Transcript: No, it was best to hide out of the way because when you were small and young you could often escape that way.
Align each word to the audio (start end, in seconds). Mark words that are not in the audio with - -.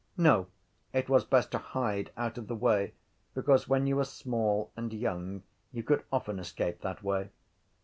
No, 0.17 0.47
it 0.93 1.09
was 1.09 1.25
best 1.25 1.51
to 1.51 1.59
hide 1.59 2.09
out 2.17 2.39
of 2.39 2.47
the 2.47 2.55
way 2.55 2.93
because 3.35 3.69
when 3.69 3.85
you 3.85 3.97
were 3.97 4.03
small 4.03 4.71
and 4.75 4.91
young 4.91 5.43
you 5.71 5.83
could 5.83 6.03
often 6.11 6.39
escape 6.39 6.81
that 6.81 7.03
way. 7.03 7.29